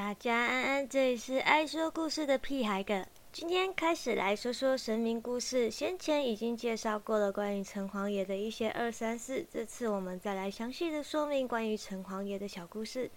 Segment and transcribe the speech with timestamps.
[0.00, 3.04] 大家安安，这里是爱说故事的屁孩哥。
[3.30, 5.70] 今天开始来说说神明故事。
[5.70, 13.10] 先前已经介绍过了关于城隍爷的一些二三四，这次我们再来详细的说明关于城隍爷的小故事。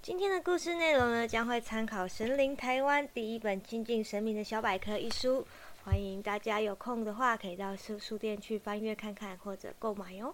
[0.00, 5.44] 今天的故事内容呢，将会参考《神灵台湾第一本亲近神明的小百科》一书，
[5.84, 10.32] 欢迎大家有空的话可以到书书店去翻阅看看或者购买哟。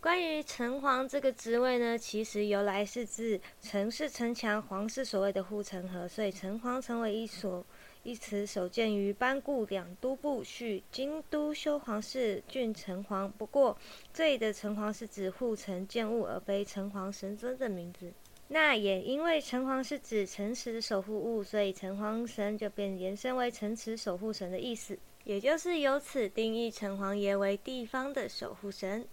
[0.00, 7.62] 关于城隍这个职位呢，其实由来是自城是城墙，隍是所谓的护城河，所以城隍成为一所
[8.02, 13.30] 一词，首见于班固两都部序京都修皇室郡城隍。
[13.36, 13.76] 不过
[14.10, 18.10] 这里的城隍是指护城建物，而非城隍神尊的名字。
[18.48, 29.06] 那也因为城隍是指城池的守护物，所以城隍神就变延伸为城池守护神的意思，也就是由此定义城隍爷为地方的守护神。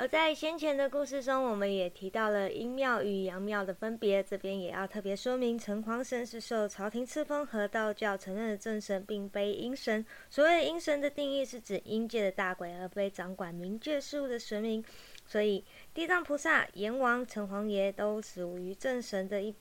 [0.00, 4.22] 而在先前的故事中，我们也提到了阴庙与阳庙的分别。
[4.22, 10.06] 这边也要特别说明，城隍神是受朝廷赐封和道教承认的正神，并非阴神。
[10.30, 14.84] 所谓阴神的定义，是指阴界的大鬼，而非掌管冥界事务的神明。
[15.26, 19.52] 所以，地藏菩萨、阎王、城隍爷都属于正神的一。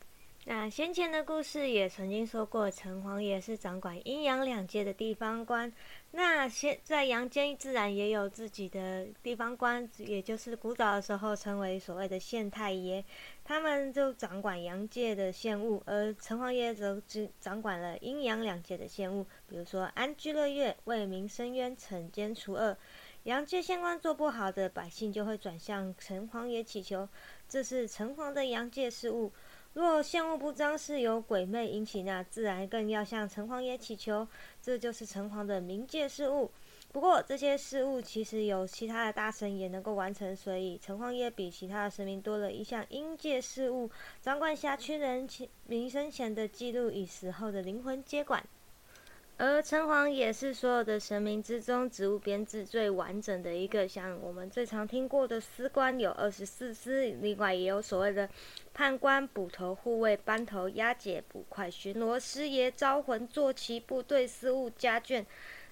[0.49, 5.69] 那先前的故事也曾经说过，城隍爷是掌管阴阳两界的地方官。
[6.11, 13.03] 那现在阳间自然也有自己的地方官，也就是古早的时候称为所谓的县太爷，
[13.43, 22.77] 他们就掌管阳界的县务，而城隍爷则只掌管了阴阳两界的县务，比如说安居乐业、为民伸冤、惩奸除恶。
[23.23, 27.09] 阳界县官做不好的，百姓就会转向城隍爷祈求，
[27.49, 29.33] 这是城隍的阳界事务。
[29.77, 34.27] 若现物不彰，是由鬼魅引起，那自然更要向城隍爷祈求，
[34.59, 36.49] 这就是城隍的冥界事务。
[36.91, 43.87] 不过这些事务其实有其他的大神也能够完成，所以城隍爷比其他的神明多了一项阴界事务，
[44.19, 45.29] 掌管辖区人
[45.67, 48.43] 民生前的记录与死后的灵魂接管。
[49.39, 58.27] 而城隍也是所有的神明之中职务编制最完整的一个，像我们最常听过的司官有二十四司，另外也有所谓的
[58.73, 65.23] 判官、捕头、护卫、班头、押解、捕快、巡逻、师爷、招魂、坐骑、部队司务、家眷。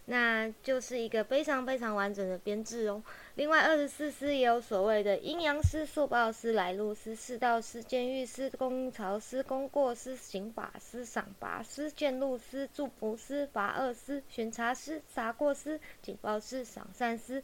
[0.08, 3.02] 那就是一个非常非常完整的编制哦。
[3.34, 17.44] 另外，二十四师也有所谓的阴阳师、速报师、来路师、世道师、监狱师、公曹师、功过师、刑法师、赏罚师、见路师、祝福师、罚恶师、巡查师、查过师、警报师、赏善师、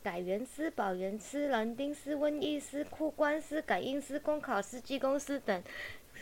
[0.00, 5.60] 改元师、保元师、人丁师、瘟疫师、库官师、感应师、公考师、技工师等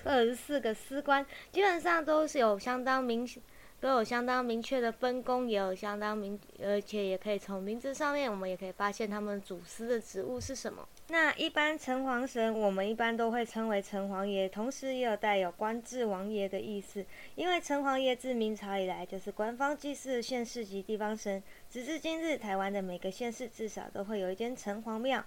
[0.05, 3.43] 二十四个师官，基本上都是有相当明显。
[3.87, 10.89] 都有相当明确的分工，也有相当明，而且也可以从名字上面，我们也可以发现他们主司的职务是什么。
[11.07, 17.07] 那一般城隍神，我们一般都会称为城隍爷，同时也有带有官至王爷的意思。
[17.37, 25.25] 因为城隍爷自明朝以来就是官方祭祀的县市级地方神，直至今日，台湾的每个县市至少都会有一间城隍庙。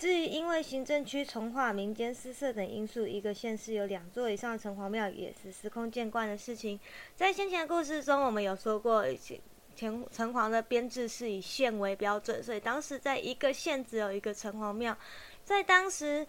[0.00, 6.80] 至于因为行政区重划、民间私设等因素，一个县市有两座以上城隍庙也是司空见惯的事情。
[7.14, 9.38] 在先前的故事中，我们有说过，前
[10.10, 14.96] 城隍的编制是以县为标准，所以当时在一个县只有一个城隍庙。
[15.44, 16.26] 在当时，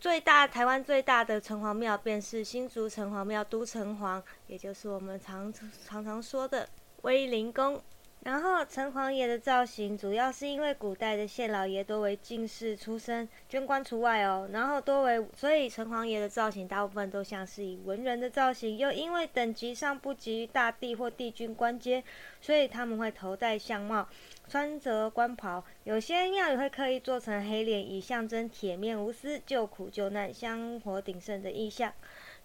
[0.00, 5.52] 最大台湾最大的城隍庙便是新竹城隍庙都城隍，也就是我们常
[5.86, 6.68] 常常说的
[7.02, 7.80] 威灵宫。
[8.22, 14.46] 然后城隍爷的造型，主要是因为古代的县老爷多为进士出身，捐官除外哦。
[14.52, 18.76] 然后多为，所以城隍爷的造型大部分都像是以文人的造型。
[18.76, 22.04] 又因为等级上不及于大帝或帝君官阶，
[22.42, 24.06] 所以他们会头戴相帽，
[24.46, 25.64] 穿着官袍。
[25.84, 31.90] 有些庙宇会刻意做成黑脸，以象征铁面无私、救苦救难、香火鼎盛的意象。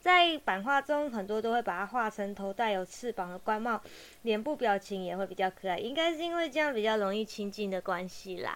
[0.06, 3.82] 在版画中，很多都会把它画成头戴有翅膀的官帽，
[4.22, 8.56] 脸部表情也会比较可爱，应该是因为这样比较容易亲近的关系啦。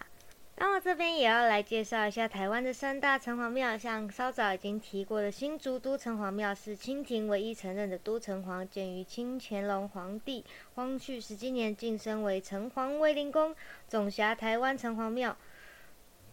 [0.58, 10.46] 那我这边也要来介绍一下台湾的三大城隍庙，像稍早已经提过的新竹都城隍庙，是清廷唯一承认的都城隍，建于清乾隆皇帝
[10.76, 13.56] 光绪十七年，晋升为城隍威灵宫，
[13.88, 15.36] 总辖台湾城隍庙。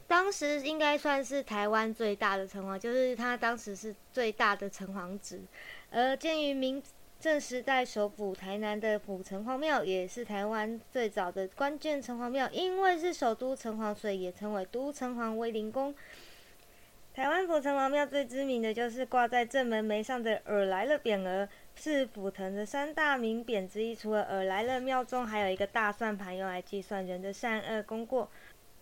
[0.08, 5.40] 当时应该算是台湾最大的城隍，就是他当时是最大的城隍职。
[5.90, 6.82] 而建于明
[7.18, 12.48] 正时代首府台南的府城隍庙，也是台湾最早的关键城隍庙。
[12.50, 15.94] 因为是首都城隍，所以也称为都城隍威灵宫。
[17.12, 23.94] 台湾府城隍庙最知名的就是挂在正门楣上的“尔来了”匾额，是府城的三大名匾之一。
[23.94, 28.30] 除了“尔来了”，庙中还有一个大算盘，用来计算人的善恶功过。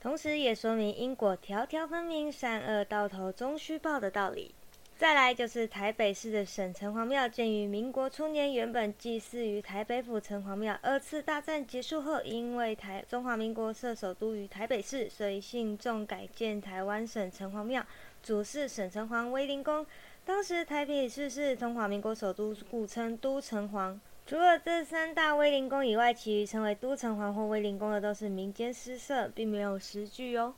[0.05, 4.55] 同时也说明因果条条分明，善恶到头终须报的道理。
[4.99, 10.79] 再来就是台北市的省城隍庙，建于民国初年，原本祭祀于台北府城隍庙。
[10.83, 17.83] 二次大战结束后，因为台中华民国设首都于台北市，所以信众改建台湾省城隍庙，
[18.23, 19.87] 主祀省城隍威灵公。
[20.23, 23.99] 当时台北市是中华民国首都，故称都城隍。
[24.26, 30.55] 除了这三大威灵宫以外，其余称为都城隍或威灵宫的都是民间诗社，并没有实据哦。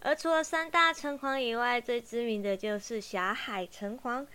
[0.00, 4.26] 而除了三大城隍以外，最知名的就是霞海城隍。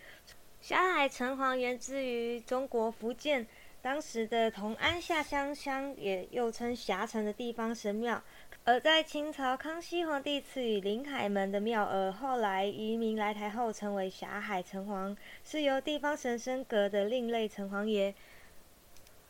[0.61, 3.47] 霞海城隍源自于中国福建，
[3.81, 8.21] 当时的同安下乡乡也又称霞城的地方神庙。
[8.63, 18.13] 而在清朝康熙皇帝赐予临海门的庙，而后来移民来台后，称为霞海城隍，是由地方神升格的另类城隍爷。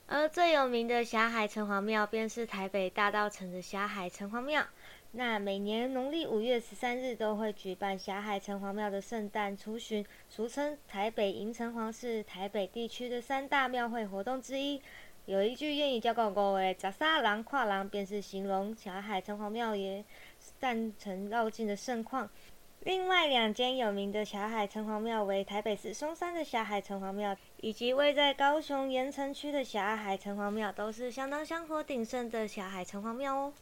[0.09, 4.65] 而最有名的霞海城隍庙，便是台北大道城的霞海城隍庙。
[5.12, 14.81] 那每年农历五月十三日都会举办霞海城隍庙的圣诞出巡，俗称台北迎城隍，是台北地区的三大庙会活动之一。
[15.25, 20.06] 有一句谚语叫“各位杂沙狼跨狼”，便是形容霞海城隍庙也
[20.57, 22.30] 诞辰绕境的盛况。
[22.82, 33.54] 另外两间有名的霞海城隍庙为台北市松山的霞海城隍庙，以及位在高雄盐城区的霞海城隍庙，都是相当香火鼎盛的霞海城隍庙哦。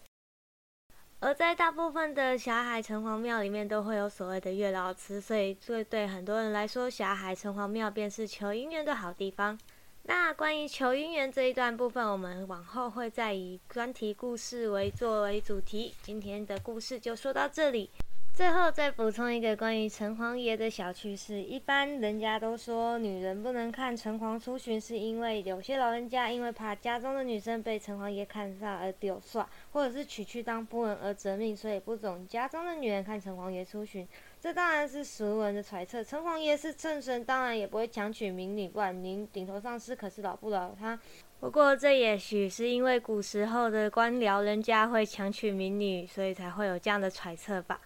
[1.22, 9.58] 而在大部分的霞海城隍庙里面，都会有所谓的月老祠，所以这对很多人来说，霞海城隍庙便是求姻缘的好地方。
[10.04, 15.96] 那关于求姻缘这一段部分，我们往后会再以专题故事为作为主题。
[16.04, 17.90] 今天的故事就说到这里。
[18.36, 34.06] 最后再补充一个关于城隍爷的小趣事：一般人家都说女人不能看城隍出巡，是因为有些老人家因为怕家中的女生被城隍爷看上而丢帅，或者是娶去当夫人而折命，所以不准家中的女人看城隍爷出巡。
[34.42, 36.04] 这当然是俗人的揣测。
[36.04, 41.00] 城隍爷是正神，当然也不会强娶民女，不然您顶头上司可是老不老他。
[41.40, 47.80] 不过这也许是因为古时候的官僚人家会强娶民女，所以才会有这样的揣测吧。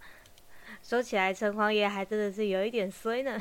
[0.81, 3.39] 说起来，城隍爷还真的是有一点衰呢。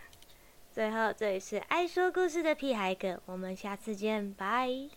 [0.72, 4.92] 最后，这里是爱说故事的屁孩哥，我们下次见，拜。